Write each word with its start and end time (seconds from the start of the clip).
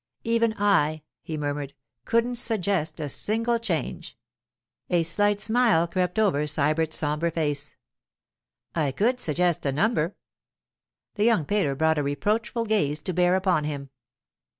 'Even 0.23 0.55
I,' 0.57 1.03
he 1.21 1.37
murmured, 1.37 1.75
'couldn't 2.05 2.37
suggest 2.37 2.99
a 2.99 3.07
single 3.07 3.59
change.' 3.59 4.17
A 4.89 5.03
slight 5.03 5.39
smile 5.39 5.87
crept 5.87 6.17
over 6.17 6.47
Sybert's 6.47 6.95
sombre 6.95 7.29
face. 7.29 7.75
'I 8.73 8.93
could 8.93 9.19
suggest 9.19 9.63
a 9.63 9.71
number.' 9.71 10.15
The 11.13 11.25
young 11.25 11.45
painter 11.45 11.75
brought 11.75 11.99
a 11.99 12.03
reproachful 12.03 12.65
gaze 12.65 12.99
to 13.01 13.13
bear 13.13 13.35
upon 13.35 13.65
him. 13.65 13.91